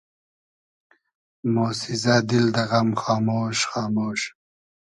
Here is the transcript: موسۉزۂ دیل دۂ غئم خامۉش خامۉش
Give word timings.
موسۉزۂ 1.53 2.15
دیل 2.27 2.45
دۂ 2.55 2.63
غئم 2.69 2.89
خامۉش 3.01 3.57
خامۉش 3.69 4.21